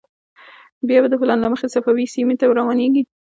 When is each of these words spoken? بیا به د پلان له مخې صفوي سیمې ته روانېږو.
بیا 0.87 0.99
به 1.01 1.07
د 1.11 1.15
پلان 1.21 1.39
له 1.41 1.49
مخې 1.53 1.67
صفوي 1.73 2.05
سیمې 2.15 2.35
ته 2.39 2.45
روانېږو. 2.59 3.03